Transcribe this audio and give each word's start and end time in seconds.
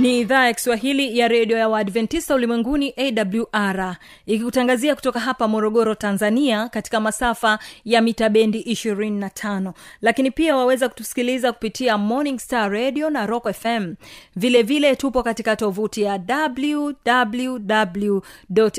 ni 0.00 0.20
idhaa 0.20 0.46
ya 0.46 0.54
kiswahili 0.54 1.18
ya 1.18 1.28
redio 1.28 1.58
ya 1.58 1.68
waadventista 1.68 2.34
ulimwenguni 2.34 2.94
awr 2.96 3.96
ikikutangazia 4.26 4.94
kutoka 4.94 5.20
hapa 5.20 5.48
morogoro 5.48 5.94
tanzania 5.94 6.68
katika 6.68 7.00
masafa 7.00 7.58
ya 7.84 8.00
mita 8.02 8.28
bendi 8.28 8.60
25 8.60 9.72
lakini 10.02 10.30
pia 10.30 10.56
waweza 10.56 10.88
kutusikiliza 10.88 11.52
kupitia 11.52 11.98
morning 11.98 12.38
star 12.38 12.70
radio 12.72 13.10
na 13.10 13.26
rock 13.26 13.52
fm 13.52 13.94
vile 14.36 14.62
vile 14.62 14.96
tupo 14.96 15.22
katika 15.22 15.56
tovuti 15.56 16.02
ya 16.02 16.20
www 16.48 18.18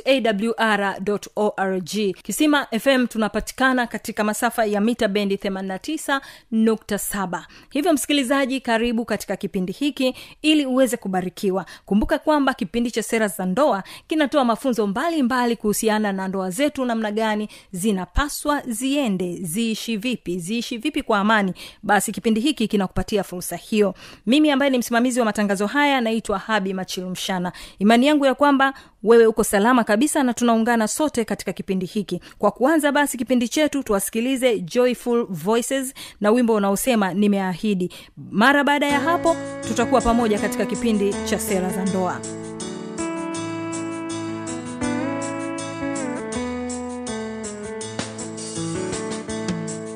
awr 0.05 0.95
org. 1.35 1.89
Kisima 2.23 2.67
fm 2.79 3.07
tunapatikana 3.07 3.87
katika 3.87 4.23
masafa 4.23 4.65
ya 4.65 4.81
mita 4.81 5.07
bendi 5.07 5.35
89.7 5.35 7.41
hivyo 7.69 7.93
msikilizaji 7.93 8.61
karibu 8.61 9.05
katika 9.05 9.35
kipindi 9.35 9.71
hiki 9.73 10.15
ili 10.41 10.65
uweze 10.65 10.97
kubarikiwa. 11.09 11.65
Kumbuka 11.85 12.19
kwamba 12.19 12.53
kipindi 12.53 12.91
cha 12.91 13.03
sera 13.03 13.27
za 13.27 13.45
ndoa 13.45 13.83
kinatoa 14.07 14.45
mafunzo 14.45 14.87
mbalimbali 14.87 15.55
kuhusiana 15.55 16.11
na 16.11 16.27
ndoa 16.27 16.49
zetu 16.49 16.85
namna 16.85 17.11
gani 17.11 17.49
zinapaswa 17.71 18.61
ziende 18.67 19.37
ziishi 19.41 19.97
vipi 19.97 20.39
ziishi 20.39 20.77
vipi 20.77 21.03
kwa 21.03 21.19
amani. 21.19 21.53
Basi 21.83 22.11
kipindi 22.11 22.41
hiki 22.41 22.67
kinakupatia 22.67 23.23
fursa 23.23 23.55
hiyo. 23.55 23.93
Mimi 24.25 24.51
ambaye 24.51 24.71
ni 24.71 24.77
msimamizi 24.77 25.19
wa 25.19 25.25
matangazo 25.25 25.67
haya 25.67 26.01
naitwa 26.01 26.39
habi 26.39 26.73
machilumshana 26.73 27.51
imani 27.79 28.07
yangu 28.07 28.25
ya 28.25 28.35
kwamba 28.35 28.73
wewe 29.03 29.25
uko 29.25 29.43
salama 29.43 29.83
kabisa 29.83 30.23
na 30.23 30.33
tunaungana 30.33 30.87
sote 30.87 31.25
katika 31.25 31.53
kipindi 31.53 31.85
hiki. 31.85 32.21
Kwa 32.37 32.51
kuanza 32.51 32.91
basi 32.91 33.17
kipindi 33.17 33.47
chetu 33.49 33.83
tuwasikilize 33.83 34.59
joyful 34.59 35.25
voices 35.29 35.93
na 36.21 36.31
wimbo 36.31 36.53
unaosema 36.53 37.13
nimeahidi. 37.13 37.91
Mara 38.31 38.63
baada 38.63 38.87
ya 38.87 38.99
hapo 38.99 39.35
tutakuwa 39.67 40.01
pamoja 40.01 40.39
katika 40.39 40.65
kipindi 40.65 41.15
cha 41.25 41.39
sera 41.39 41.69
za 41.69 41.85
ndoa. 41.85 42.19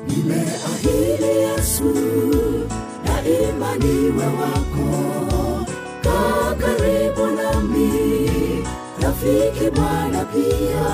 Nimeahidi 0.08 1.24
yesu 1.44 1.94
daima 3.04 3.76
niwe 3.76 4.26
wako 4.40 4.93
rafiki 9.24 9.70
bwana 9.70 10.24
pia 10.24 10.86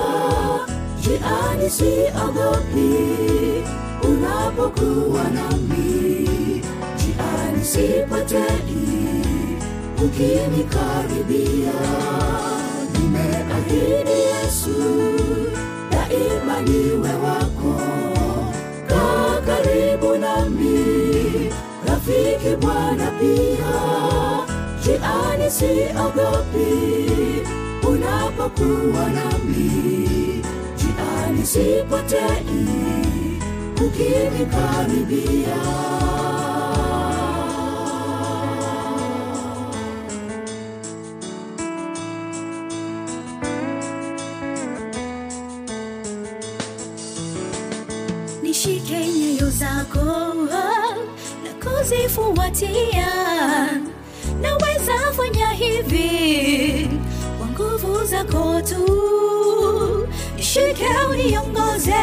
jiani 1.02 1.70
si 1.70 2.06
adhopi 2.06 3.64
unapokuwa 4.08 5.24
nami 5.24 6.28
jiani 6.96 7.64
sipotei 7.64 9.24
ukinikaribia. 10.04 11.72
Nimeahidi 12.92 14.10
yesu 14.10 14.74
daima 15.90 16.60
niwe 16.60 17.12
wako 17.24 17.80
kaa 18.86 19.40
karibu 19.46 20.16
nami. 20.16 21.52
Rafiki 21.88 22.56
bwana 22.60 23.10
pia 23.10 23.74
jiani 24.84 25.50
si 25.50 25.82
ogopi 28.40 28.62
unapokuwa 28.62 29.10
nami 29.10 30.42
jina 30.76 31.46
sipotei 31.46 32.68
ukinikaribia. 33.86 35.60
Nishike 48.42 49.06
nyayo 49.06 49.50
zako 49.50 50.04
na 50.44 51.52
kuzifuatia. 51.62 53.08
Naweza 54.40 55.12
fanya 55.16 55.48
hivi 55.48 56.19
zako 58.10 58.60
tu 58.62 60.08
shike 60.40 60.86
uniongoze 61.10 61.94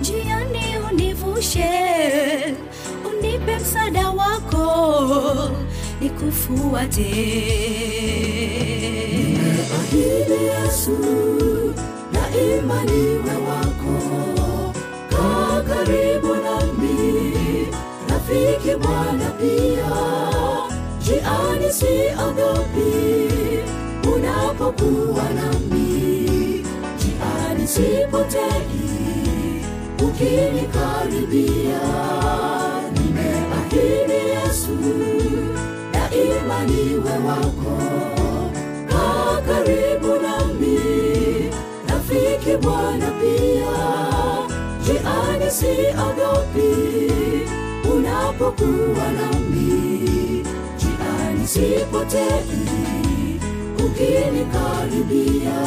njiani 0.00 0.78
univushe 0.92 1.70
unipe 3.10 3.56
msaada 3.56 4.08
wako 4.10 5.50
nikufuate. 6.00 7.10
Ahidi 9.80 10.44
yesu 10.44 10.98
na 12.12 12.28
imani 12.36 13.02
we 13.06 13.34
wako 13.48 13.94
kaa 15.10 15.62
karibu 15.62 16.34
nami 16.34 17.36
rafiki 18.08 18.76
bwana 18.76 19.30
pia 19.30 19.92
jiani 21.04 21.72
si 21.72 22.08
unapokuwa 24.80 25.24
nami 25.34 26.64
jiani 26.98 27.68
sipotei. 27.68 28.62
Ukinikaribia 30.04 31.80
nimeahidi 32.92 34.12
yesu 34.12 34.78
daima 35.92 36.64
niwe 36.64 37.18
wako 37.26 37.78
kaa 38.88 39.40
karibu 39.46 40.06
nami. 40.22 40.78
Rafiki 41.88 42.56
bwana 42.56 43.10
pia 43.10 43.72
jiani 44.84 45.50
si 45.50 45.86
agopi 45.88 46.72
unapokuwa 47.94 49.12
nami 49.12 50.44
jiani 50.78 51.46
sipotei 51.46 53.01
ukinikaribia. 53.86 55.58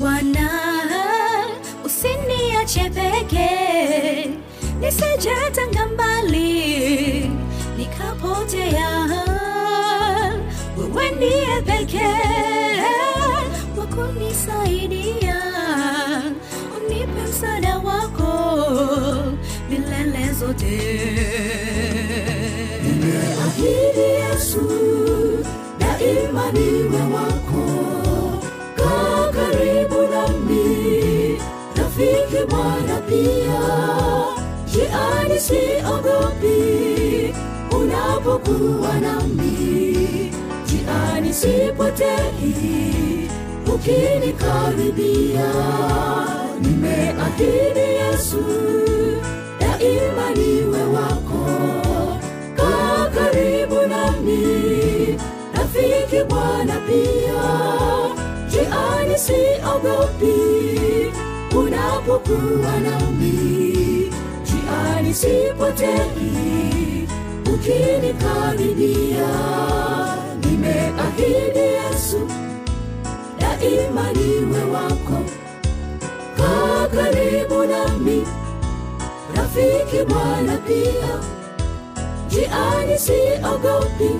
Bwana 0.00 0.49
Nilijetanga 5.20 5.86
mbali 5.86 7.30
nikapotea, 7.78 9.06
wewe 10.78 11.10
ndiye 11.10 11.62
pekee 11.66 12.82
wa 13.76 13.86
kunisaidia, 13.86 15.42
unipe 16.76 17.22
msaada 17.28 17.78
wako 17.78 18.56
milele 19.70 20.32
zote. 20.32 21.09
Unapokuwa 38.50 39.00
nami. 39.00 40.30
Njiani 40.64 41.34
sipotei, 41.34 43.28
ukinikaribia. 43.74 45.50
Nimeahidi 46.60 47.80
Yesu, 47.80 48.44
daima 49.60 50.30
niwe 50.30 50.82
wako 50.84 51.46
kaa 52.56 53.06
karibu 53.14 53.74
nami 53.74 55.18
rafiki 55.54 56.24
bwana 56.28 56.76
pia 56.80 57.42
jiani 58.50 59.18
siogopi 59.18 60.34
unapokuwa 61.58 62.80
nami 62.80 64.12
jiani 64.44 65.14
sipotei 65.14 66.69
ukinikaribia 67.60 69.28
nimeahidi 70.44 71.58
yesu 71.58 72.20
daima 73.38 74.12
niwe 74.12 74.62
wako. 74.72 75.18
Kaa 76.36 76.88
karibu 76.88 77.64
nami 77.64 78.26
rafiki 79.36 80.04
bwana 80.08 80.56
pia. 80.56 81.20
Jiani 82.28 82.98
siogopi 82.98 84.10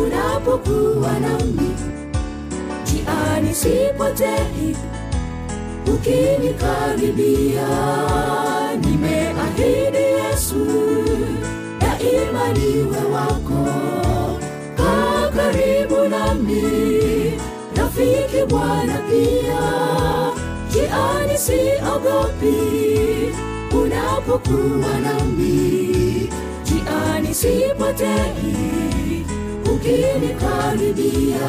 unapokuwa 0.00 1.12
nami. 1.20 1.70
Jiani 2.84 3.54
sipotei 3.54 4.76
ukinikaribia 5.94 7.66
bwana 18.50 18.98
pia. 19.10 19.60
Jiani 20.72 21.38
siogopi 21.38 22.54
unapokuwa 23.82 24.98
nami. 25.00 26.28
Jiani 26.64 27.34
sipotei 27.34 29.26
ukinikaribia 29.74 31.48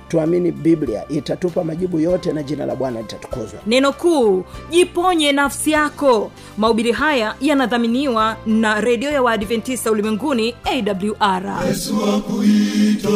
tuamini 0.11 0.51
biblia 0.51 1.07
itatupa 1.09 1.63
majibu 1.63 1.99
yote 1.99 2.33
na 2.33 2.43
jina 2.43 2.65
la 2.65 2.75
bwana 2.75 3.01
litatukuzwa. 3.01 3.59
Neno 3.67 3.91
kuu 3.93 4.43
jiponye 4.71 5.31
nafsi 5.31 5.71
yako. 5.71 6.31
Mahubiri 6.57 6.91
haya 6.91 7.35
yanadhaminiwa 7.41 8.37
na 8.45 8.81
redio 8.81 9.11
ya 9.11 9.21
waadventista 9.21 9.91
ulimwenguni 9.91 10.55
awr 10.65 11.65
yesu 11.67 11.99
wakuita 12.01 13.09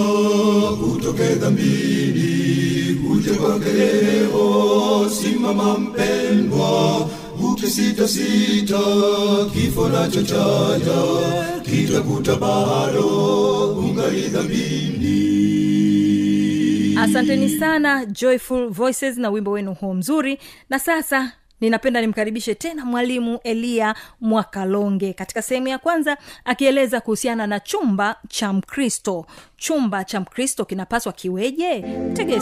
utoke 0.95 1.23
dhambini 1.35 3.01
uje 3.11 3.31
kwake 3.33 3.69
leo. 3.73 5.09
Simama 5.09 5.77
mpendwa 5.77 7.09
ukisitasita 7.51 8.79
kifo 9.53 9.89
nacho 9.89 10.21
chaja 10.23 11.01
kitakuta 11.65 12.35
bado 12.35 13.07
ungali 13.77 14.21
dhambini 14.21 15.64
asanteni 17.05 17.49
sana 17.49 18.05
joyful 18.05 18.67
voices 18.69 19.17
na 19.17 19.29
wimbo 19.29 19.51
wenu 19.51 19.73
huo 19.73 19.93
mzuri. 19.93 20.39
Na 20.69 20.79
sasa 20.79 21.31
ninapenda 21.61 22.01
nimkaribishe 22.01 22.55
tena 22.55 22.85
mwalimu 22.85 23.39
eliya 23.43 23.95
mwakalonge 24.21 25.13
katika 25.13 25.41
sehemu 25.41 25.67
ya 25.67 25.77
kwanza 25.77 26.17
akieleza 26.45 27.01
kuhusiana 27.01 27.47
na 27.47 27.59
chumba 27.59 28.15
cha 28.27 28.53
mkristo. 28.53 29.25
Chumba 29.57 30.03
cha 30.03 30.19
mkristo 30.19 30.65
kinapaswa 30.65 31.13
kiweje? 31.13 31.85
Tege 32.13 32.41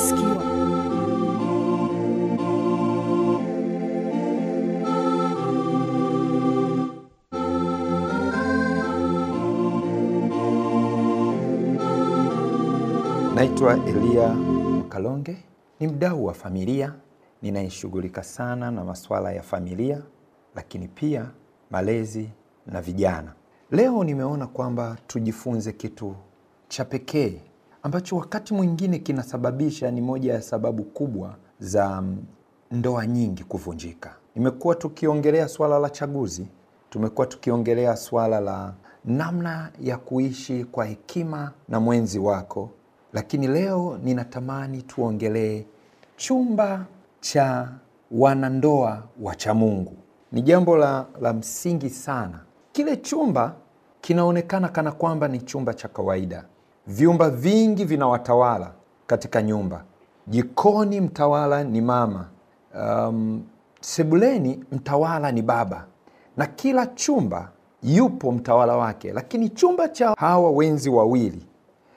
Naitwa 13.36 13.86
Elia 13.88 14.30
Mkalonge, 14.34 15.38
ni 15.80 15.88
mdau 15.88 16.26
wa 16.26 16.34
familia 16.34 16.94
ninayeshughulika 17.42 18.24
sana 18.24 18.72
na 18.72 18.84
masuala 18.84 19.32
ya 19.32 19.42
familia, 19.44 20.02
lakini 20.56 20.88
pia 20.88 21.30
malezi 21.72 22.30
na 22.68 22.82
vijana. 22.82 23.34
Leo 23.72 24.04
nimeona 24.04 24.48
kwamba 24.48 24.98
tujifunze 25.08 25.72
kitu 25.72 26.16
cha 26.68 26.86
pekee 26.86 27.42
ambacho 27.84 28.16
wakati 28.16 28.54
mwingine 28.54 29.00
kinasababisha, 29.00 29.92
ni 29.92 30.02
moja 30.02 30.34
ya 30.34 30.42
sababu 30.42 30.84
kubwa 30.84 31.36
za 31.60 32.02
mm, 32.02 32.18
ndoa 32.72 33.08
nyingi 33.08 33.44
kuvunjika. 33.44 34.16
Nimekuwa 34.36 34.76
tukiongelea 34.76 35.48
swala 35.48 35.80
la 35.80 35.90
chaguzi, 35.90 36.48
tumekuwa 36.90 37.28
tukiongelea 37.28 37.96
swala 37.96 38.40
la 38.40 38.74
namna 39.06 39.72
ya 39.82 39.98
kuishi 39.98 40.64
kwa 40.66 40.86
hekima 40.86 41.52
na 41.70 41.80
mwenzi 41.80 42.20
wako, 42.20 42.70
lakini 43.14 43.48
leo 43.48 44.00
ninatamani 44.04 44.82
tuongelee 44.82 45.66
chumba 46.16 46.86
cha 47.20 47.70
wanandoa 48.12 49.04
wacha 49.22 49.54
Mungu. 49.54 49.94
Ni 50.32 50.42
jambo 50.42 50.78
la, 50.78 51.06
la 51.22 51.34
msingi 51.34 51.90
sana. 51.90 52.40
Kile 52.72 52.98
chumba 52.98 53.54
kinaonekana 54.02 54.70
kana 54.70 54.92
kwamba 54.92 55.28
ni 55.28 55.40
chumba 55.40 55.74
cha 55.74 55.88
kawaida. 55.88 56.46
Vyumba 56.88 57.30
vingi 57.30 57.86
vinawatawala 57.86 58.72
katika 59.08 59.42
nyumba. 59.42 59.84
Jikoni 60.28 61.02
mtawala 61.02 61.64
ni 61.64 61.82
mama, 61.82 62.28
um, 62.76 63.44
sebuleni 63.82 64.64
mtawala 64.72 65.32
ni 65.32 65.42
baba, 65.42 65.86
na 66.38 66.46
kila 66.46 66.86
chumba 66.88 67.52
yupo 67.84 68.32
mtawala 68.32 68.76
wake. 68.78 69.12
Lakini 69.14 69.50
chumba 69.50 69.88
cha 69.88 70.14
hawa 70.18 70.52
wenzi 70.52 70.90
wawili, 70.90 71.46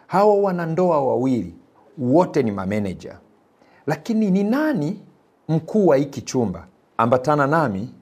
hawa 0.07 0.35
wanandoa 0.35 1.05
wawili, 1.05 1.55
wote 1.99 2.43
ni 2.43 2.51
mameneja. 2.51 3.19
Lakini 3.87 4.31
ni 4.31 4.45
nani 4.45 5.01
mkuu 5.49 5.87
wa 5.87 5.97
hiki 5.97 6.23
chumba? 6.23 6.67
Ambatana 6.97 7.47
nami 7.47 7.95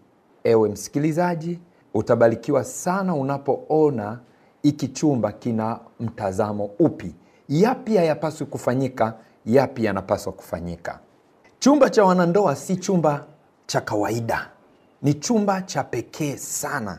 ewe 0.45 0.69
msikilizaji, 0.69 1.59
utabarikiwa 1.95 2.65
sana 2.65 3.15
unapoona 3.15 4.19
hiki 4.63 4.89
chumba 4.89 5.33
kina 5.33 5.79
mtazamo 6.01 6.65
upi, 6.79 7.15
yapi 7.49 7.97
hayapaswi 7.97 8.47
kufanyika, 8.47 9.15
yapi 9.47 9.85
yanapaswa 9.85 10.33
kufanyika. 10.33 10.99
Chumba 11.59 11.91
cha 11.91 12.05
wanandoa 12.05 12.57
si 12.57 12.77
chumba 12.77 13.25
cha 13.67 13.81
kawaida, 13.81 14.51
ni 15.03 15.15
chumba 15.15 15.63
cha 15.63 15.85
pekee 15.85 16.37
sana 16.37 16.99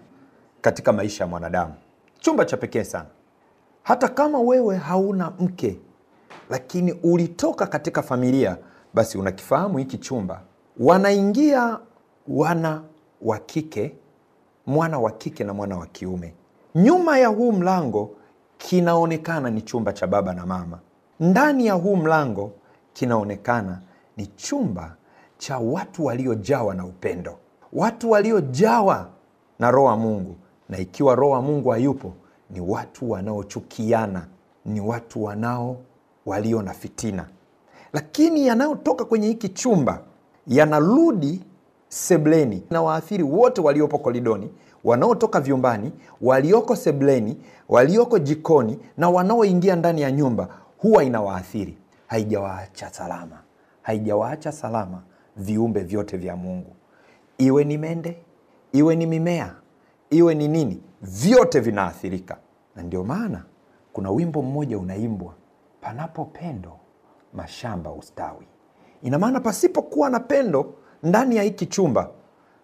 katika 0.62 0.94
maisha 0.94 1.24
ya 1.24 1.28
mwanadamu, 1.30 1.74
chumba 2.20 2.46
cha 2.46 2.58
pekee 2.58 2.84
sana. 2.84 3.06
Hata 3.86 4.08
kama 4.08 4.40
wewe 4.40 4.76
hauna 4.78 5.32
mke, 5.40 5.80
lakini 6.50 6.92
ulitoka 6.92 7.68
katika 7.68 8.02
familia, 8.02 8.58
basi 8.94 9.18
unakifahamu 9.18 9.78
hiki 9.78 9.98
chumba. 9.98 10.42
Wanaingia 10.80 11.80
wana 12.28 12.82
wa 13.22 13.38
kike, 13.40 13.96
mwana 14.66 15.00
wa 15.00 15.12
kike 15.12 15.44
na 15.44 15.54
mwana 15.54 15.78
wa 15.78 15.86
kiume. 15.86 16.34
Nyuma 16.76 17.18
ya 17.18 17.28
huu 17.28 17.52
mlango 17.52 18.12
kinaonekana 18.58 19.50
ni 19.50 19.62
chumba 19.62 19.94
cha 19.94 20.08
baba 20.08 20.34
na 20.34 20.46
mama. 20.46 20.80
Ndani 21.20 21.66
ya 21.66 21.74
huu 21.74 21.96
mlango 21.96 22.52
kinaonekana 22.94 23.82
ni 24.18 24.28
chumba 24.28 24.96
cha 25.38 25.58
watu 25.58 26.06
waliojawa 26.06 26.76
na 26.76 26.86
upendo, 26.86 27.38
watu 27.74 28.12
waliojawa 28.12 29.10
na 29.60 29.72
roho 29.72 29.88
wa 29.88 29.98
Mungu. 29.98 30.36
Na 30.70 30.78
ikiwa 30.78 31.16
roho 31.16 31.32
wa 31.32 31.42
Mungu 31.42 31.70
hayupo, 31.70 32.14
ni 32.50 32.60
watu 32.60 33.12
wanaochukiana 33.12 34.28
ni 34.66 34.82
watu 34.82 35.24
wanao 35.24 35.78
walio 36.26 36.62
na 36.62 36.74
fitina. 36.74 37.26
Lakini 37.94 38.48
yanayotoka 38.48 39.06
kwenye 39.06 39.28
hiki 39.28 39.50
chumba 39.50 40.02
yanarudi 40.48 41.42
sebleni. 41.90 42.64
Na 42.70 42.82
waathiri 42.82 43.24
wote 43.24 43.62
waliopo 43.62 43.98
koridoni 44.00 44.50
wanaotoka 44.84 45.40
vyumbani 45.42 45.92
walioko 46.22 46.76
sebleni 46.76 47.38
walioko 47.70 48.20
jikoni 48.20 48.80
na 48.98 49.10
wanaoingia 49.10 49.76
ndani 49.76 50.02
ya 50.02 50.12
nyumba 50.12 50.48
huwa 50.78 51.04
inawaathiri. 51.04 51.78
Haijawaacha 52.08 52.90
salama. 52.90 53.40
Haijawaacha 53.82 54.52
salama 54.52 55.02
viumbe 55.38 55.80
vyote 55.84 56.18
vya 56.18 56.36
mungu. 56.36 56.76
Iwe 57.38 57.64
ni 57.64 57.78
mende 57.78 58.18
iwe 58.74 58.96
ni 58.96 59.06
mimea 59.06 59.56
iwe 60.10 60.36
ni 60.36 60.48
nini 60.48 60.82
vyote 61.06 61.60
vinaathirika. 61.60 62.38
Na 62.76 62.84
ndio 62.84 63.04
maana 63.04 63.44
kuna 63.94 64.12
wimbo 64.12 64.42
mmoja 64.42 64.78
unaimbwa 64.78 65.34
panapo 65.82 66.26
pendo 66.26 66.80
mashamba 67.34 67.92
ustawi 67.92 68.46
ina 69.04 69.20
maana 69.20 69.40
pasipokuwa 69.40 70.10
na 70.10 70.20
pendo 70.20 70.74
ndani 71.04 71.36
ya 71.36 71.44
hiki 71.44 71.66
chumba 71.66 72.10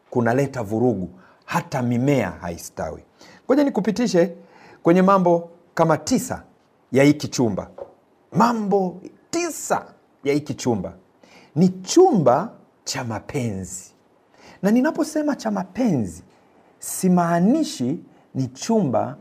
kunaleta 0.09 0.63
vurugu 0.63 1.09
hata 1.45 1.81
mimea 1.81 2.31
haistawi. 2.31 3.03
Ngoja 3.45 3.63
nikupitishe 3.63 4.35
kwenye 4.83 5.01
mambo 5.01 5.49
kama 5.73 5.97
tisa 5.97 6.43
ya 6.91 7.03
hiki 7.03 7.27
chumba. 7.27 7.69
Mambo 8.31 9.01
tisa 9.29 9.85
ya 10.23 10.33
hiki 10.33 10.53
chumba. 10.53 10.93
Ni 11.55 11.69
chumba 11.69 12.51
cha 12.83 13.03
mapenzi. 13.03 13.91
Na 14.61 14.71
ninaposema 14.71 15.35
cha 15.35 15.51
mapenzi 15.51 16.23
simaanishi 16.79 17.99
ni 18.35 18.47
chumba 18.47 19.17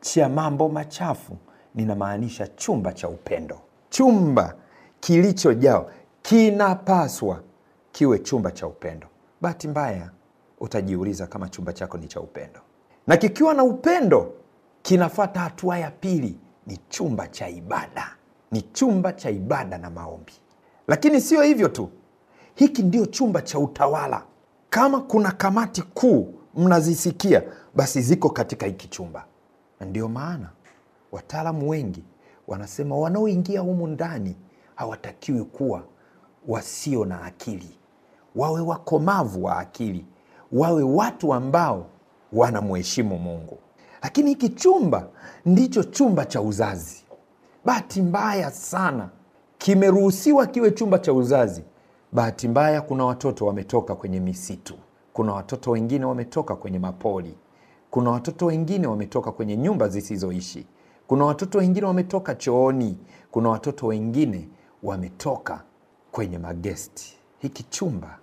cha 0.00 0.28
mambo 0.28 0.68
machafu. 0.68 1.36
Ninamaanisha 1.74 2.46
chumba 2.46 2.92
cha 2.92 3.08
upendo. 3.08 3.60
Chumba 3.90 4.54
kilichojaa 5.00 5.84
kinapaswa 6.22 7.40
kiwe 7.92 8.18
chumba 8.18 8.50
cha 8.50 8.66
upendo. 8.66 9.06
Bahati 9.40 9.68
mbaya 9.68 10.10
utajiuliza 10.60 11.26
kama 11.26 11.48
chumba 11.48 11.72
chako 11.72 11.98
ni 11.98 12.06
cha 12.06 12.20
upendo. 12.20 12.60
Na 13.06 13.16
kikiwa 13.16 13.54
na 13.54 13.64
upendo 13.64 14.32
kinafata 14.82 15.40
hatua 15.40 15.78
ya 15.78 15.90
pili. 15.90 16.38
Ni 16.66 16.78
chumba 16.88 17.28
cha 17.28 17.48
ibada. 17.48 18.16
Ni 18.52 18.62
chumba 18.62 19.12
cha 19.12 19.30
ibada 19.30 19.78
na 19.78 19.90
maombi. 19.90 20.32
Lakini 20.88 21.20
sio 21.20 21.42
hivyo 21.42 21.68
tu. 21.68 21.88
Hiki 22.54 22.82
ndio 22.82 23.06
chumba 23.06 23.42
cha 23.42 23.58
utawala. 23.58 24.22
Kama 24.70 25.00
kuna 25.00 25.32
kamati 25.32 25.82
kuu 25.82 26.34
mnazisikia 26.56 27.42
basi 27.74 28.00
ziko 28.00 28.30
katika 28.30 28.66
hiki 28.66 28.88
chumba. 28.88 29.24
Ndio 29.80 30.08
maana 30.08 30.50
wataalamu 31.12 31.68
wengi 31.70 32.04
wanasema 32.46 32.96
wanaoingia 32.96 33.60
humu 33.60 33.86
ndani 33.86 34.36
hawatakiwi 34.74 35.44
kuwa 35.44 35.82
wasio 36.48 37.04
na 37.04 37.22
akili. 37.24 37.78
Wawe 38.36 38.60
wakomavu 38.60 39.44
wa 39.44 39.58
akili. 39.58 40.04
Wawe 40.52 40.82
watu 40.82 41.34
ambao 41.34 41.86
wanamheshimu 42.32 43.18
mungu. 43.18 43.58
Lakini 44.02 44.30
hiki 44.30 44.48
chumba 44.48 45.08
ndicho 45.46 45.82
chumba 45.84 46.24
cha 46.24 46.40
uzazi. 46.40 47.04
Bahati 47.64 48.02
mbaya 48.02 48.50
sana 48.50 49.08
kimeruhusiwa 49.58 50.46
kiwe 50.46 50.70
chumba 50.70 50.98
cha 50.98 51.12
uzazi. 51.12 51.62
Bahati 52.12 52.48
mbaya 52.48 52.82
kuna 52.82 53.04
watoto 53.04 53.46
wametoka 53.46 53.94
kwenye 53.94 54.20
misitu 54.20 54.74
kuna 55.16 55.32
watoto 55.32 55.70
wengine 55.70 56.04
wametoka 56.04 56.56
kwenye 56.56 56.78
mapoli 56.78 57.34
kuna 57.90 58.10
watoto 58.10 58.46
wengine 58.46 58.86
wametoka 58.86 59.32
kwenye 59.32 59.56
nyumba 59.56 59.88
zisizoishi. 59.88 60.66
Kuna 61.06 61.24
watoto 61.24 61.58
wengine 61.58 61.86
wametoka 61.86 62.34
chooni. 62.34 62.98
Kuna 63.30 63.48
watoto 63.48 63.86
wengine 63.86 64.48
wametoka 64.82 65.62
kwenye 66.12 66.38
magesti. 66.38 67.16
Hiki 67.38 67.62
chumba 67.62 68.18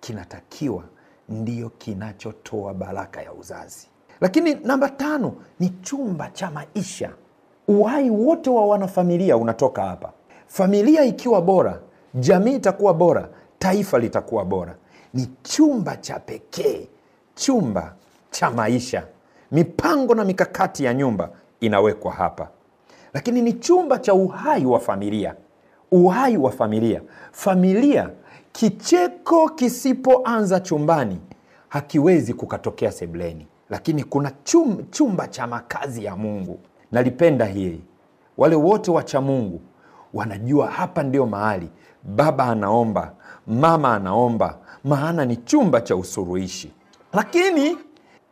kinatakiwa 0.00 0.84
ndiyo 1.28 1.68
kinachotoa 1.68 2.74
baraka 2.74 3.22
ya 3.22 3.32
uzazi. 3.32 3.88
Lakini 4.20 4.54
namba 4.54 4.88
tano 4.88 5.34
ni 5.58 5.68
chumba 5.68 6.30
cha 6.30 6.50
maisha. 6.50 7.10
Uhai 7.68 8.10
wote 8.10 8.50
wa 8.50 8.66
wanafamilia 8.66 9.36
unatoka 9.36 9.82
hapa. 9.82 10.12
Familia 10.46 11.04
ikiwa 11.04 11.42
bora 11.42 11.80
jamii 12.14 12.54
itakuwa 12.54 12.94
bora 12.94 13.28
taifa 13.58 13.98
litakuwa 13.98 14.44
bora 14.44 14.76
ni 15.14 15.28
chumba 15.42 15.96
cha 15.96 16.18
pekee 16.18 16.88
chumba 17.34 17.94
cha 18.30 18.50
maisha. 18.50 19.06
Mipango 19.52 20.14
na 20.14 20.24
mikakati 20.24 20.84
ya 20.84 20.94
nyumba 20.94 21.30
inawekwa 21.60 22.12
hapa. 22.12 22.48
Lakini 23.14 23.42
ni 23.42 23.52
chumba 23.52 23.98
cha 23.98 24.14
uhai 24.14 24.66
wa 24.66 24.80
familia. 24.80 25.34
Uhai 25.92 26.36
wa 26.36 26.50
familia. 26.52 27.02
Familia 27.32 28.10
kicheko 28.52 29.48
kisipoanza 29.48 30.60
chumbani 30.60 31.18
hakiwezi 31.68 32.34
kukatokea 32.34 32.92
sebleni 32.92 33.46
lakini 33.70 34.04
kuna 34.04 34.32
chum, 34.44 34.84
chumba 34.90 35.28
cha 35.28 35.46
makazi 35.46 36.04
ya 36.04 36.16
mungu. 36.16 36.58
Nalipenda 36.92 37.44
hili. 37.46 37.80
Wale 38.38 38.56
wote 38.56 38.90
wacha 38.90 39.20
mungu 39.20 39.60
wanajua 40.14 40.66
hapa 40.70 41.02
ndio 41.02 41.26
mahali 41.26 41.70
baba 42.02 42.44
anaomba 42.44 43.14
mama 43.46 43.94
anaomba 43.96 44.58
maana 44.84 45.24
ni 45.24 45.36
chumba 45.36 45.80
cha 45.80 45.96
usuruhishi 45.96 46.72
lakini 47.12 47.76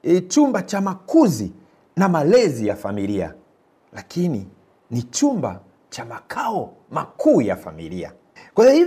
e, 0.03 0.21
chumba 0.21 0.63
cha 0.63 0.81
makuzi 0.81 1.53
na 1.97 2.09
malezi 2.09 2.67
ya 2.67 2.77
familia. 2.77 3.35
Lakini 3.93 4.47
ni 4.91 5.03
chumba 5.03 5.61
cha 5.91 6.05
makao 6.05 6.73
makuu 6.91 7.43
ya 7.43 7.57
familia. 7.57 8.13
Kwa 8.55 8.73
hiyo 8.73 8.87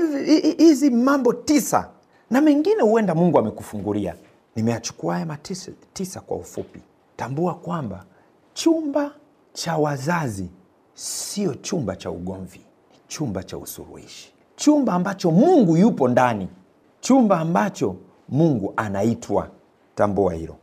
hizi 0.58 0.90
mambo 0.90 1.34
tisa 1.34 1.90
na 2.30 2.42
mengine 2.42 2.82
huenda 2.82 3.16
mungu 3.16 3.40
amekufungulia. 3.40 4.16
Nimeachukua 4.56 5.14
haya 5.14 5.26
matisa 5.26 5.72
tisa 5.94 6.20
kwa 6.20 6.38
ufupi. 6.38 6.80
Tambua 7.16 7.54
kwamba 7.56 8.06
chumba 8.54 9.12
cha 9.54 9.78
wazazi 9.78 10.50
sio 10.94 11.54
chumba 11.56 11.96
cha 11.96 12.12
ugomvi 12.12 12.60
ni 12.60 12.98
chumba 13.08 13.44
cha 13.44 13.58
usuruhishi 13.58 14.34
chumba 14.62 14.94
ambacho 14.94 15.32
mungu 15.32 15.78
yupo 15.78 16.08
ndani. 16.08 16.48
Chumba 17.00 17.40
ambacho 17.40 17.96
mungu 18.30 18.74
anaitwa. 18.78 19.50
Tambua 19.96 20.34
hilo. 20.34 20.56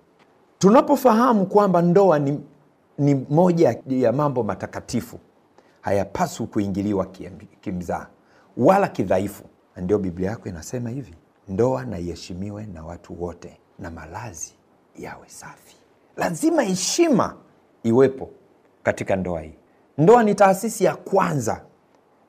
Tunapofahamu 0.58 1.46
kwamba 1.46 1.82
ndoa 1.82 2.18
ni, 2.18 2.40
ni 2.98 3.14
moja 3.14 3.78
ya 3.88 4.12
mambo 4.12 4.42
matakatifu 4.42 5.18
hayapaswi 5.80 6.46
kuingiliwa 6.46 7.06
kimzaa 7.60 8.06
wala 8.56 8.88
kidhaifu. 8.88 9.44
Ndio 9.76 9.98
biblia 9.98 10.30
yako 10.30 10.48
inasema 10.48 10.90
hivi 10.90 11.14
ndoa 11.48 11.84
na 11.84 11.98
iheshimiwe 11.98 12.66
na 12.66 12.84
watu 12.84 13.22
wote 13.22 13.60
na 13.78 13.90
malazi 13.90 14.54
yawe 14.98 15.28
safi. 15.28 15.76
Lazima 16.16 16.62
heshima 16.62 17.34
iwepo 17.82 18.30
katika 18.82 19.16
ndoa 19.16 19.40
hii. 19.40 19.54
Ndoa 19.98 20.22
ni 20.22 20.34
taasisi 20.34 20.84
ya 20.84 20.96
kwanza 20.96 21.60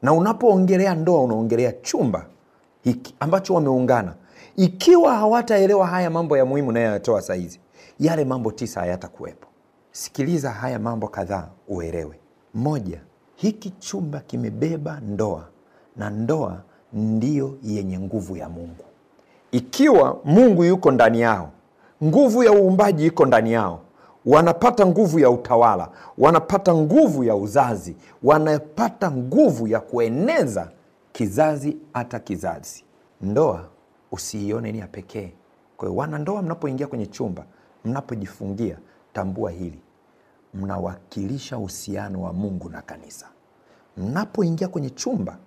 na 0.02 0.14
unapoongelea 0.14 0.96
ndoa 0.96 1.22
unaongelea 1.22 1.72
chumba 1.72 2.26
hiki 2.84 3.16
ambacho 3.20 3.54
wameungana. 3.54 4.14
Ikiwa 4.56 5.16
hawataelewa 5.16 5.88
haya 5.88 6.10
mambo 6.10 6.38
ya 6.38 6.46
muhimu 6.46 6.72
nayoyatoa 6.72 7.22
sahizi 7.22 7.60
yale 8.00 8.26
mambo 8.26 8.52
tisa 8.52 8.80
hayatakuwepo. 8.80 9.48
Sikiliza 9.92 10.52
haya 10.52 10.80
mambo 10.80 11.08
kadhaa 11.08 11.48
uelewe. 11.68 12.20
Moja 12.54 13.02
hiki 13.36 13.70
chumba 13.80 14.20
kimebeba 14.20 15.00
ndoa 15.00 15.48
na 15.96 16.10
ndoa 16.10 16.62
ndiyo 16.94 17.58
yenye 17.64 18.00
nguvu 18.00 18.38
ya 18.38 18.50
mungu. 18.50 18.86
Ikiwa 19.52 20.20
mungu 20.26 20.64
yuko 20.64 20.92
ndani 20.92 21.22
yao 21.22 21.52
nguvu 22.04 22.44
ya 22.44 22.52
uumbaji 22.52 23.06
iko 23.06 23.26
ndani 23.26 23.52
yao 23.54 23.82
wanapata 24.26 24.86
nguvu 24.86 25.20
ya 25.20 25.30
utawala 25.30 25.90
wanapata 26.18 26.74
nguvu 26.76 27.24
ya 27.24 27.36
uzazi 27.36 27.96
wanapata 28.24 29.12
nguvu 29.12 29.68
ya 29.68 29.80
kueneza 29.80 30.72
kizazi 31.12 31.78
hata 31.94 32.20
kizazi. 32.20 32.84
Ndoa 33.22 33.70
usiione 34.12 34.72
ni 34.72 34.80
ya 34.80 34.88
pekee. 34.88 35.34
Kwa 35.78 35.88
hiyo 35.88 36.00
wanandoa 36.00 36.42
mnapoingia 36.42 36.88
kwenye 36.88 37.06
chumba 37.06 37.46
mnapojifungia 37.86 38.78
tambua 39.14 39.52
hili. 39.52 39.80
Mnawakilisha 40.54 41.58
uhusiano 41.58 42.22
wa 42.22 42.34
mungu 42.34 42.70
na 42.70 42.82
kanisa. 42.82 43.28
Mnapoingia 43.98 44.68
kwenye 44.68 44.90
chumba 44.90 45.38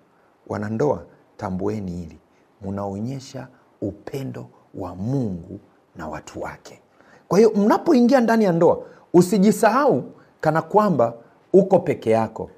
wanandoa 0.47 1.05
tambueni 1.37 1.91
hili. 1.91 2.19
Mnaonyesha 2.61 3.47
upendo 3.81 4.47
wa 4.75 4.95
mungu 4.95 5.59
na 5.95 6.07
watu 6.07 6.41
wake 6.41 6.81
kwa 7.27 7.37
hiyo 7.39 7.51
mnapoingia 7.55 8.21
ndani 8.21 8.43
ya 8.43 8.51
ndoa 8.51 8.79
usijisahau 9.13 10.03
kana 10.41 10.61
kwamba 10.61 11.13
uko 11.53 11.79
peke 11.79 12.09
yako. 12.11 12.49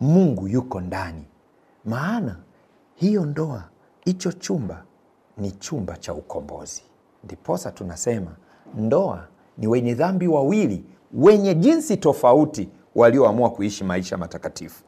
Mungu 0.00 0.48
yuko 0.48 0.80
ndani. 0.80 1.24
Maana 1.84 2.36
hiyo 2.94 3.24
ndoa 3.24 3.64
hicho 4.04 4.32
chumba 4.32 4.82
ni 5.38 5.50
chumba 5.50 5.96
cha 5.96 6.14
ukombozi. 6.14 6.82
Ndiposa 7.24 7.70
tunasema 7.70 8.30
ndoa 8.74 9.26
ni 9.58 9.66
wenye 9.66 9.94
dhambi 9.94 10.26
wawili 10.28 10.84
wenye 11.14 11.54
jinsi 11.54 11.96
tofauti 11.96 12.68
walioamua 12.94 13.50
kuishi 13.50 13.84
maisha 13.84 14.16
matakatifu. 14.16 14.82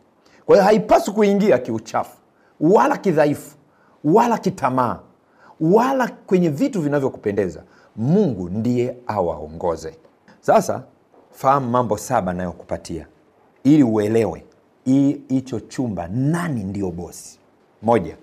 Kwa 0.46 0.56
hiyo 0.56 0.64
haipaswi 0.66 1.14
kuingia 1.14 1.58
kiuchafu 1.58 2.16
wala 2.60 2.96
kidhaifu 2.96 3.56
wala 4.04 4.38
kitamaa 4.38 4.98
wala 5.60 6.08
kwenye 6.26 6.48
vitu 6.48 6.80
vinavyokupendeza 6.82 7.62
mungu 7.96 8.48
ndiye 8.48 8.96
awaongoze. 9.06 9.98
Sasa 10.40 10.82
fahamu 11.30 11.70
mambo 11.70 11.96
saba 11.98 12.32
nayokupatia 12.32 13.06
ili 13.64 13.82
uelewe 13.82 14.44
hicho 15.28 15.60
chumba 15.60 16.08
nani 16.08 16.64
ndiyo 16.64 16.90
bosi. 16.90 17.38
Moja 17.82 18.16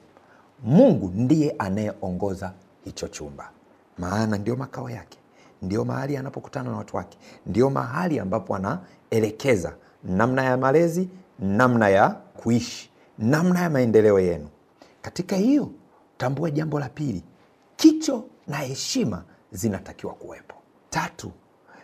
mungu 0.64 1.12
ndiye 1.16 1.56
anayeongoza 1.60 2.54
hicho 2.86 3.08
chumba. 3.08 3.50
Maana 3.98 4.38
ndio 4.38 4.56
makao 4.56 4.90
yake 4.90 5.18
ndio 5.62 5.86
mahali 5.86 6.18
anapokutana 6.18 6.72
na 6.72 6.78
watu 6.78 6.98
wake 6.98 7.18
ndio 7.46 7.70
mahali 7.70 8.20
ambapo 8.20 8.56
anaelekeza 8.56 9.74
namna 10.04 10.44
ya 10.44 10.58
malezi 10.58 11.10
namna 11.40 11.90
ya 11.90 12.10
kuishi 12.10 12.90
namna 13.20 13.62
ya 13.62 13.70
maendeleo 13.70 14.20
yenu. 14.20 14.48
Katika 15.02 15.36
hiyo 15.36 15.70
tambua 16.18 16.52
jambo 16.52 16.80
la 16.80 16.90
pili 16.90 17.24
kicho 17.76 18.24
na 18.48 18.58
heshima 18.58 19.24
zinatakiwa 19.52 20.14
kuwepo. 20.14 20.56
Tatu 20.90 21.32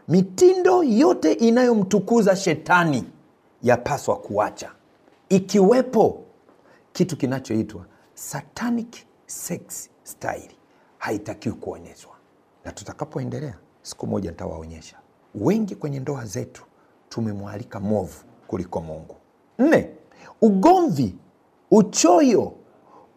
mitindo 0.07 0.83
yote 0.83 1.33
inayomtukuza 1.33 2.35
shetani 2.35 3.03
yapaswa 3.63 4.15
kuacha. 4.15 4.71
Ikiwepo 5.29 6.23
kitu 6.93 7.17
kinachoitwa 7.17 7.85
satanic 8.13 8.95
sex 9.25 9.89
style 10.03 10.51
haitakiwi 10.97 11.55
kuonyeshwa. 11.55 12.13
Na 12.65 12.71
tutakapoendelea 12.71 13.57
siku 13.81 14.07
moja 14.07 14.31
nitawaonyesha. 14.31 14.97
Wengi 15.35 15.75
kwenye 15.75 15.99
ndoa 15.99 16.25
zetu 16.25 16.63
tumemwalika 17.09 17.79
mwovu 17.79 18.23
kuliko 18.47 18.81
mungu. 18.81 19.15
Nne 19.59 19.89
ugomvi 20.41 21.15
uchoyo 21.71 22.53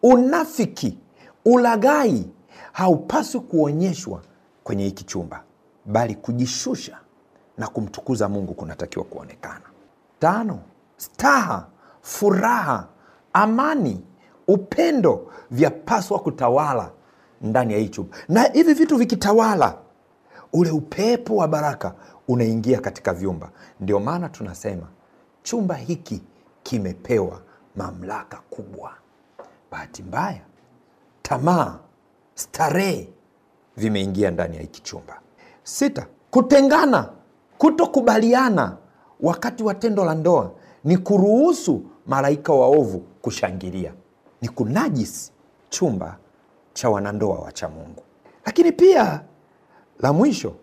unafiki 0.03 0.97
ulaghai 1.45 2.25
haupaswi 2.71 3.39
kuonyeshwa 3.41 4.21
kwenye 4.71 4.83
hiki 4.83 5.03
chumba 5.03 5.43
bali 5.85 6.15
kujishusha 6.15 6.97
na 7.57 7.67
kumtukuza 7.67 8.29
mungu 8.29 8.53
kunatakiwa 8.53 9.05
kuonekana. 9.05 9.61
Tano 10.19 10.59
staha 10.97 11.67
furaha 12.01 12.87
amani 13.33 14.03
upendo 14.47 15.31
vyapaswa 15.51 16.19
kutawala 16.19 16.91
ndani 17.41 17.73
ya 17.73 17.79
hii 17.79 17.89
chumba. 17.89 18.17
Na 18.29 18.43
hivi 18.43 18.73
vitu 18.73 18.97
vikitawala 18.97 19.77
ule 20.53 20.71
upepo 20.71 21.35
wa 21.35 21.47
baraka 21.47 21.93
unaingia 22.27 22.79
katika 22.81 23.13
vyumba. 23.13 23.49
Ndio 23.79 23.99
maana 23.99 24.29
tunasema 24.29 24.87
chumba 25.43 25.75
hiki 25.75 26.21
kimepewa 26.63 27.41
mamlaka 27.75 28.37
kubwa. 28.49 28.91
Bahati 29.71 30.03
mbaya 30.03 30.41
tamaa 31.21 31.79
starehe 32.35 33.09
vimeingia 33.77 34.31
ndani 34.31 34.55
ya 34.55 34.61
hiki 34.61 34.81
chumba. 34.81 35.19
Sita 35.63 36.05
kutengana 36.31 37.09
kutokubaliana 37.57 38.77
wakati 39.21 39.63
wa 39.63 39.73
tendo 39.75 40.05
la 40.05 40.15
ndoa 40.15 40.51
ni 40.83 40.97
kuruhusu 40.97 41.81
malaika 42.07 42.53
waovu 42.53 42.99
kushangilia. 43.21 43.93
Ni 44.41 44.49
kunajisi 44.49 45.31
chumba 45.69 46.17
cha 46.73 46.89
wanandoa 46.89 47.39
wacha 47.39 47.69
mungu. 47.69 48.03
Lakini 48.45 48.71
pia 48.71 49.21
la 49.99 50.13
mwisho 50.13 50.53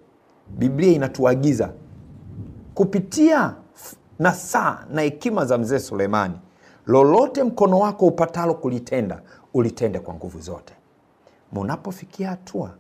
biblia 0.48 0.92
inatuagiza 0.92 1.70
kupitia 2.74 3.54
nasaa 4.18 4.84
na 4.90 5.02
hekima 5.02 5.44
za 5.44 5.58
mzee 5.58 5.78
sulemani 5.78 6.34
lolote 6.86 7.42
mkono 7.44 7.78
wako 7.78 8.06
upatalo 8.06 8.54
kulitenda 8.54 9.22
ulitende 9.54 9.98
kwa 10.00 10.14
nguvu 10.14 10.40
zote. 10.40 10.74
Munapofikia 11.52 12.28
hatua 12.30 12.70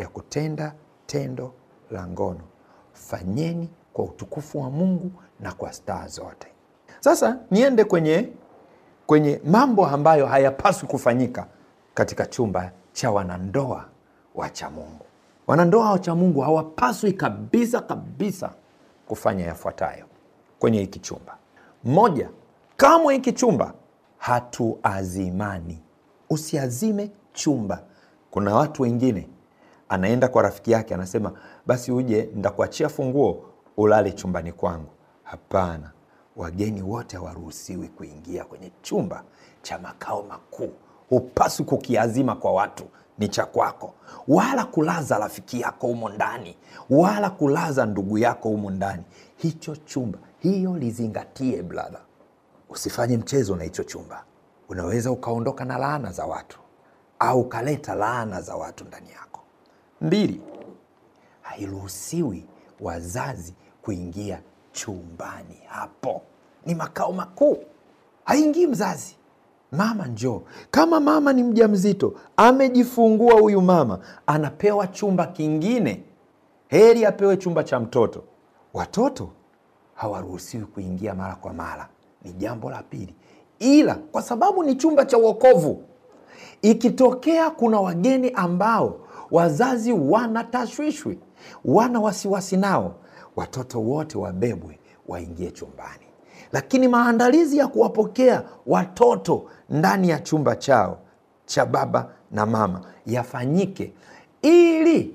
ya 0.00 0.08
kutenda 0.08 0.74
tendo 1.06 1.52
la 1.90 2.06
ngono. 2.06 2.40
Fanyeni 2.92 3.68
kwa 3.92 4.04
utukufu 4.04 4.60
wa 4.60 4.70
mungu 4.70 5.10
na 5.40 5.52
kwa 5.52 5.72
staa 5.72 6.06
zote. 6.06 6.48
Sasa 7.00 7.38
niende 7.50 7.84
kwenye 7.84 8.28
kwenye 9.06 9.40
mambo 9.44 9.86
ambayo 9.86 10.26
hayapaswi 10.26 10.88
kufanyika 10.88 11.46
katika 11.94 12.26
chumba 12.26 12.72
cha 12.92 13.10
wanandoa 13.10 13.84
wacha 14.34 14.70
mungu. 14.70 15.04
Wanandoa 15.46 15.90
wacha 15.90 16.14
mungu 16.14 16.40
hawapaswi 16.40 17.12
kabisa 17.12 17.80
kabisa 17.80 18.50
kufanya 19.06 19.44
yafuatayo 19.46 20.04
kwenye 20.58 20.80
hiki 20.80 20.98
chumba. 20.98 21.36
Moja 21.84 22.30
kamwe 22.76 23.14
hiki 23.14 23.32
chumba 23.32 23.74
hatuazimani. 24.18 25.82
Usiazime 26.30 27.10
chumba. 27.32 27.82
Kuna 28.30 28.54
watu 28.54 28.82
wengine 28.82 29.28
anaenda 29.90 30.28
kwa 30.28 30.42
rafiki 30.42 30.70
yake 30.70 30.94
anasema 30.94 31.32
basi 31.66 31.92
uje 31.92 32.28
ndakuachia 32.34 32.88
funguo 32.88 33.44
ulale 33.76 34.12
chumbani 34.12 34.52
kwangu. 34.52 34.90
Hapana. 35.22 35.90
Wageni 36.36 36.82
wote 36.82 37.16
hawaruhusiwi 37.16 37.88
kuingia 37.88 38.44
kwenye 38.44 38.72
chumba 38.82 39.24
cha 39.62 39.78
makao 39.78 40.22
makuu. 40.22 40.72
Hupaswi 41.08 41.64
kukiazima 41.64 42.34
kwa 42.36 42.52
watu 42.52 42.84
ni 43.18 43.28
cha 43.28 43.46
kwako. 43.46 43.94
Wala 44.28 44.64
kulaza 44.64 45.18
rafiki 45.18 45.60
yako 45.60 45.86
humo 45.86 46.08
ndani 46.08 46.56
wala 46.90 47.30
kulaza 47.30 47.86
ndugu 47.86 48.18
yako 48.18 48.48
humo 48.48 48.70
ndani. 48.70 49.02
Hicho 49.36 49.76
chumba 49.76 50.18
hiyo 50.38 50.76
lizingatie 50.76 51.62
bradha 51.62 52.00
usifanye 52.68 53.16
mchezo 53.16 53.56
na 53.56 53.64
hicho 53.64 53.84
chumba. 53.84 54.24
Unaweza 54.68 55.10
ukaondoka 55.10 55.64
na 55.64 55.78
laana 55.78 56.12
za 56.12 56.26
watu 56.26 56.58
au 57.18 57.40
ukaleta 57.40 57.94
laana 57.94 58.40
za 58.40 58.56
watu 58.56 58.84
ndani 58.84 59.10
yako 59.10 59.29
mbili. 60.00 60.40
Hairuhusiwi 61.42 62.44
wazazi 62.80 63.54
kuingia 63.82 64.40
chumbani 64.72 65.58
hapo. 65.66 66.22
Ni 66.66 66.74
makao 66.74 67.12
makuu. 67.12 67.56
Haingii 68.24 68.66
mzazi. 68.66 69.16
Mama 69.72 70.06
njoo. 70.06 70.42
Kama 70.70 71.00
mama 71.00 71.32
ni 71.32 71.42
mja 71.42 71.68
mzito 71.68 72.14
amejifungua 72.36 73.34
huyu 73.40 73.60
mama 73.62 73.98
anapewa 74.26 74.86
chumba 74.86 75.26
kingine. 75.26 76.02
Heri 76.68 77.04
apewe 77.04 77.36
chumba 77.36 77.64
cha 77.64 77.80
mtoto. 77.80 78.24
Watoto 78.74 79.30
hawaruhusiwi 79.94 80.64
kuingia 80.64 81.14
mara 81.14 81.34
kwa 81.34 81.52
mara. 81.52 81.88
Ni 82.24 82.32
jambo 82.32 82.70
la 82.70 82.82
pili. 82.82 83.14
Ila 83.58 83.94
kwa 83.94 84.22
sababu 84.22 84.62
ni 84.64 84.74
chumba 84.76 85.04
cha 85.04 85.18
uokovu 85.18 85.82
ikitokea 86.62 87.50
kuna 87.50 87.80
wageni 87.80 88.30
ambao 88.30 88.96
wazazi 89.30 89.92
wana 89.92 90.44
tashwishwi 90.44 91.18
wana 91.64 92.00
wasiwasi 92.00 92.56
nao. 92.56 92.94
Watoto 93.36 93.80
wote 93.80 94.18
wabebwe 94.18 94.78
waingie 95.08 95.50
chumbani. 95.50 96.04
Lakini 96.52 96.88
maandalizi 96.88 97.58
ya 97.58 97.66
kuwapokea 97.68 98.42
watoto 98.66 99.44
ndani 99.70 100.08
ya 100.08 100.18
chumba 100.18 100.56
chao 100.56 100.98
cha 101.46 101.66
baba 101.66 102.08
na 102.30 102.46
mama 102.46 102.80
yafanyike 103.06 103.92
ili 104.42 105.14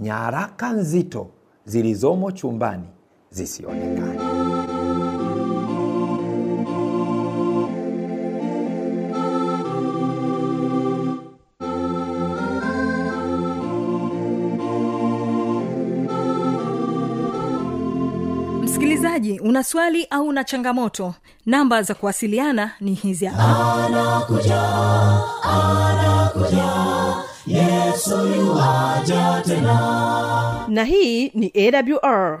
nyaraka 0.00 0.72
nzito 0.72 1.26
zilizomo 1.64 2.32
chumbani 2.32 2.88
zisionekane 3.30 4.11
una 19.42 19.62
swali 19.62 20.06
au 20.10 20.26
una 20.28 20.44
changamoto? 20.44 21.14
Namba 21.46 21.82
za 21.82 21.94
kuwasiliana 21.94 22.70
ni 22.80 22.94
hizi 22.94 23.26
hapa. 23.26 23.84
Anakuja 23.86 24.62
anakuja 25.42 26.72
yesu 27.46 28.26
yuwaja 28.36 29.42
tena. 29.46 30.64
Na 30.68 30.84
hii 30.84 31.28
ni 31.34 31.52
awr 31.56 32.40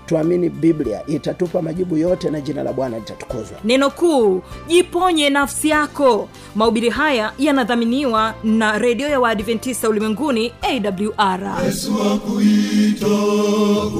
tuamini 0.11 0.49
biblia 0.49 1.07
itatupa 1.07 1.61
majibu 1.61 1.97
yote 1.97 2.29
na 2.29 2.41
jina 2.41 2.63
la 2.63 2.73
bwana 2.73 2.97
litatukuzwa. 2.99 3.57
Neno 3.63 3.89
kuu 3.89 4.41
jiponye 4.67 5.29
nafsi 5.29 5.69
yako. 5.69 6.29
Mahubiri 6.55 6.89
haya 6.89 7.33
yanadhaminiwa 7.39 8.33
na 8.43 8.77
redio 8.77 9.07
ya 9.09 9.19
waadventista 9.19 9.89
ulimwenguni 9.89 10.53
awr 10.61 11.63
yesu 11.65 11.91
akuita 12.01 13.07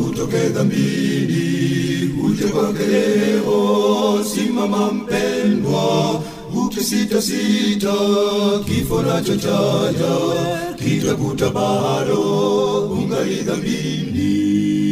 utoke 0.10 0.38
dhambini 0.38 2.10
uje 2.26 2.44
kwake 2.48 2.84
leo. 2.86 4.24
Simama 4.36 4.92
mpendwa 4.92 6.22
ukisitasita 6.66 7.94
kifo 8.66 9.02
nacho 9.02 9.36
chaja 9.36 10.16
kitakuta 10.76 11.50
bado 11.50 12.22
ungali 12.92 13.36
dhambini 13.36 14.91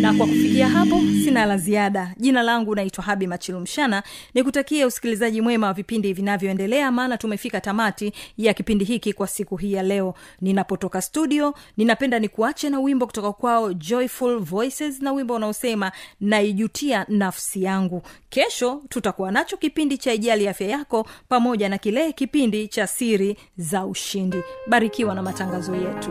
na 0.00 0.14
kwa 0.14 0.26
kufikia 0.26 0.68
hapo 0.68 1.00
sina 1.24 1.46
la 1.46 1.56
ziada. 1.56 2.14
Jina 2.16 2.42
langu 2.42 2.74
naitwa 2.74 3.04
habi 3.04 3.26
machilumshana. 3.26 4.02
Nikutakie 4.34 4.84
usikilizaji 4.84 5.40
mwema 5.40 5.66
wa 5.66 5.72
vipindi 5.72 6.12
vinavyoendelea 6.12 6.90
maana 6.92 7.18
tumefika 7.18 7.60
tamati 7.60 8.12
ya 8.38 8.54
kipindi 8.54 8.84
hiki 8.84 9.12
kwa 9.12 9.26
siku 9.26 9.56
hii 9.56 9.72
ya 9.72 9.82
leo. 9.82 10.14
Ninapotoka 10.40 11.02
studio 11.02 11.54
ninapenda 11.76 12.18
nikuache 12.18 12.70
na 12.70 12.80
wimbo 12.80 13.06
kutoka 13.06 13.32
kwao 13.32 13.72
joyful 13.72 14.38
voices 14.38 15.00
na 15.02 15.12
wimbo 15.12 15.34
unaosema 15.34 15.92
naijutia 16.20 17.06
nafsi 17.08 17.62
yangu. 17.62 18.02
Kesho 18.30 18.82
tutakuwa 18.88 19.32
nacho 19.32 19.56
kipindi 19.56 19.98
cha 19.98 20.12
ijali 20.12 20.48
afya 20.48 20.66
yako 20.68 21.06
pamoja 21.28 21.68
na 21.68 21.78
kile 21.78 22.12
kipindi 22.12 22.68
cha 22.68 22.86
siri 22.86 23.36
za 23.56 23.86
ushindi. 23.86 24.38
Barikiwa 24.66 25.14
na 25.14 25.22
matangazo 25.22 25.74
yetu 25.74 26.10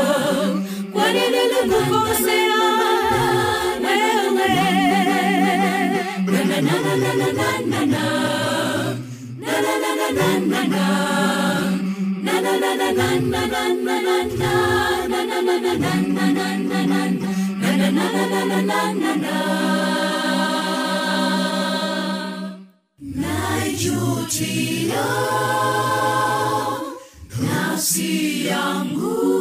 Najutia 23.71 25.05
nafsi 27.41 28.45
yangu 28.45 29.40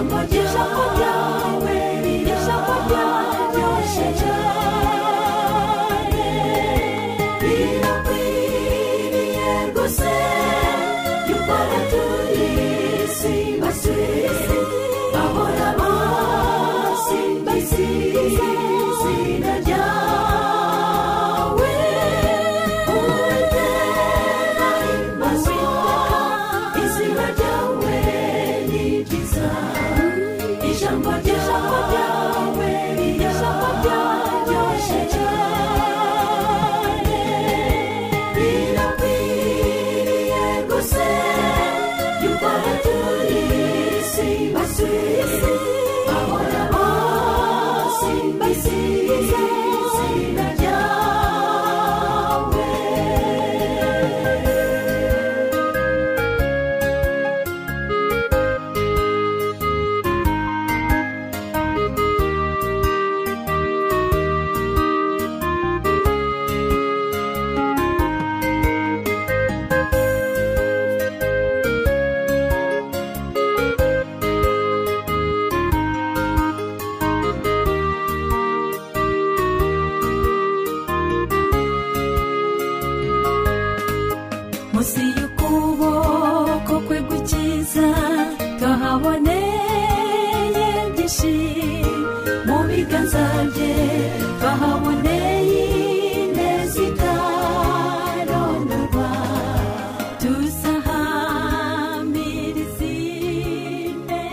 amor 0.00 0.26
de 0.28 1.09